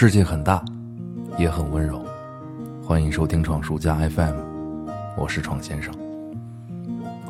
[0.00, 0.64] 世界很大，
[1.36, 2.02] 也很温柔。
[2.82, 4.34] 欢迎收听闯书家 FM，
[5.14, 5.92] 我是闯先生。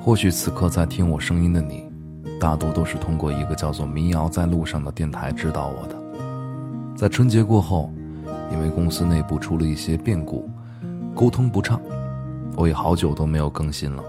[0.00, 1.90] 或许此刻在听我声音的你，
[2.38, 5.96] 大多都是通过一个叫做“民谣在路上”的电台知道我的。
[6.94, 7.92] 在春节过后，
[8.52, 10.48] 因为公司内部出了一些变故，
[11.12, 11.82] 沟通不畅，
[12.54, 14.04] 我也好久都没有更新了。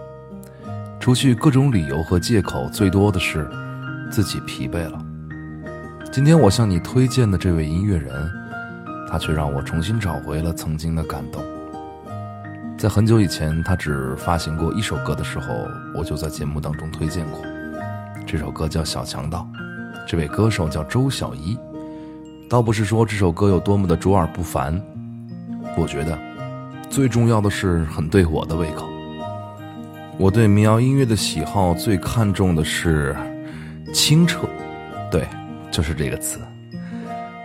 [0.99, 3.49] 除去各种理由和借口，最多的是
[4.11, 5.03] 自己疲惫了。
[6.11, 8.29] 今天我向你推荐的这位音乐人，
[9.11, 11.43] 他却让我重新找回了曾经的感动。
[12.77, 17.39] 在很久以前，他只发行过一首歌的时候，我就在节目当中推荐过。
[18.25, 19.45] 这首歌叫《小强盗》，
[20.07, 21.57] 这位歌手叫周小一。
[22.49, 24.81] 倒不是说这首歌有多么的卓尔不凡，
[25.77, 26.17] 我觉得
[26.89, 28.87] 最重要的是很对我的胃口。
[30.17, 33.15] 我对民谣音乐的喜好最看重的是
[33.93, 34.47] 清澈，
[35.11, 35.27] 对。
[35.71, 36.37] 就是这个词，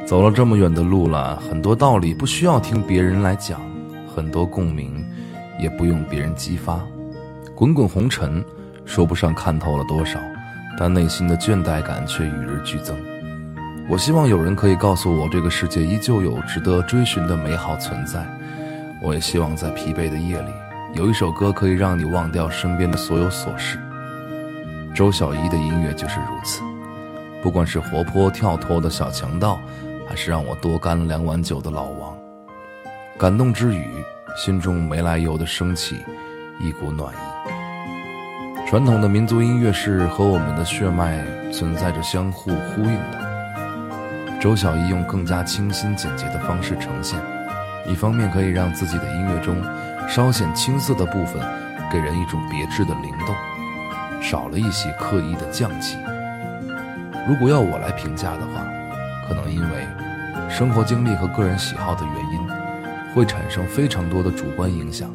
[0.06, 3.60] 走了这么远的路了，很多道理不需要听别人来讲，
[4.14, 5.04] 很多共鸣
[5.60, 6.80] 也不用别人激发。
[7.56, 8.42] 滚滚红尘，
[8.84, 10.20] 说不上看透了多少，
[10.78, 12.96] 但内心的倦怠感却与日俱增。
[13.88, 18.24] 我希望有人可以告诉我，这个世界依旧有值得追寻的美好存在。
[19.02, 20.50] 我也希望在疲惫的夜里，
[20.94, 23.76] 有一首歌可以让你忘掉身边的所有琐事。
[24.94, 26.62] 周小怡的音乐就是如此。
[27.42, 29.60] 不管是活泼跳脱的小强盗，
[30.08, 32.16] 还是让我多干了两碗酒的老王，
[33.18, 33.86] 感动之余，
[34.36, 35.96] 心中没来由的升起
[36.60, 38.66] 一股暖意。
[38.68, 43.26] 传统的民族音乐是和我们的血脉存在着相互呼应的。
[44.40, 47.18] 周小艺用更加清新简洁的方式呈现，
[47.86, 49.56] 一方面可以让自己的音乐中
[50.08, 51.40] 稍显青涩的部分
[51.90, 53.34] 给人一种别致的灵动，
[54.20, 55.96] 少了一些刻意的匠气。
[57.28, 58.66] 如果要我来评价的话，
[59.26, 59.86] 可能因为
[60.48, 65.10] 生活经历和个人喜好的原因，会产生非常多的主观影响。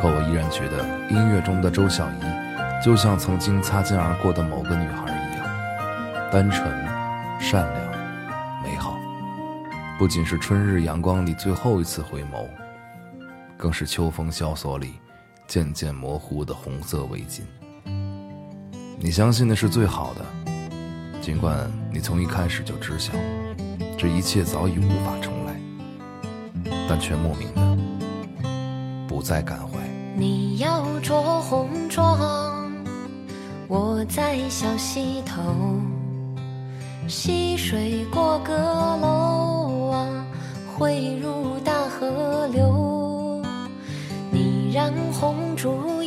[0.00, 6.68] 可我依然觉得音乐中的周小怡，就像曾经擦肩而过的某个女孩一样，单纯、
[7.40, 8.98] 善良、美好。
[9.98, 12.46] 不仅是春日阳光里最后一次回眸，
[13.56, 14.94] 更是秋风萧索里
[15.46, 17.42] 渐渐模糊的红色围巾。
[18.98, 20.24] 你相信的是最好的。
[21.20, 23.12] 尽管你从一开始就知晓，
[23.98, 25.54] 这一切早已无法重来，
[26.88, 27.78] 但却莫名的
[29.06, 29.78] 不再感怀。
[30.16, 32.72] 你要着红妆，
[33.68, 35.42] 我在小溪头，
[37.06, 40.26] 溪水过阁楼啊，
[40.74, 43.42] 汇入大河流。
[44.30, 46.02] 你染红烛，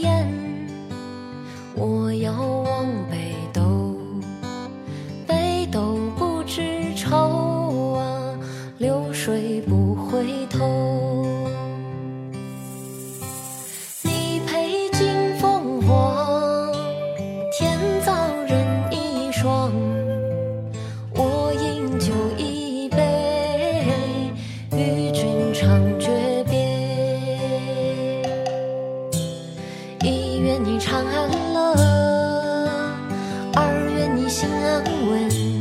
[34.75, 35.54] 安稳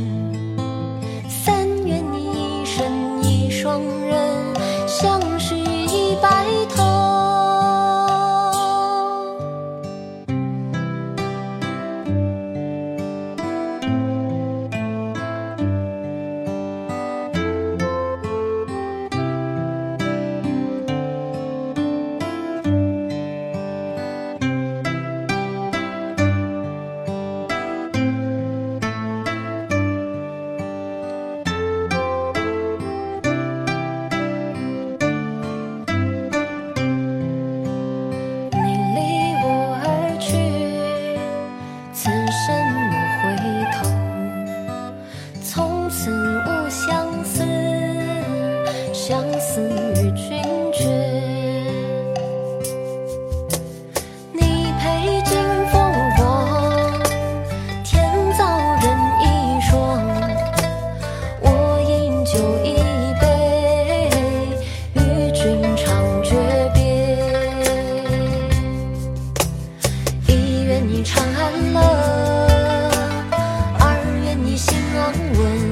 [74.57, 75.64] 心安稳。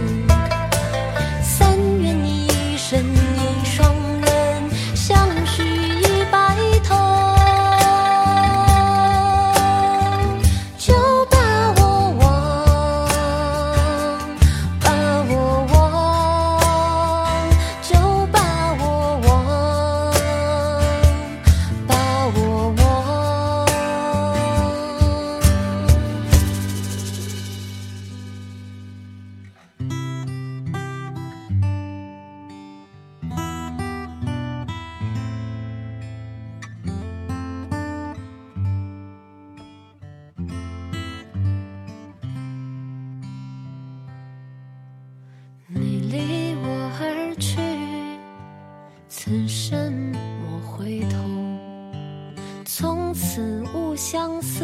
[53.35, 54.63] 此物相思，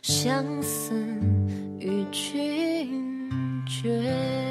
[0.00, 0.94] 相思
[1.78, 3.30] 与君
[3.66, 4.41] 绝。